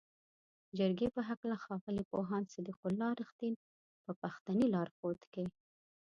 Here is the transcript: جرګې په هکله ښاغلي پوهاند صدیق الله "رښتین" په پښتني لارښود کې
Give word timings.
جرګې 0.77 1.07
په 1.15 1.21
هکله 1.29 1.55
ښاغلي 1.63 2.03
پوهاند 2.11 2.51
صدیق 2.53 2.79
الله 2.89 3.09
"رښتین" 3.21 3.53
په 4.03 4.11
پښتني 4.21 4.65
لارښود 4.73 5.19
کې 5.33 5.45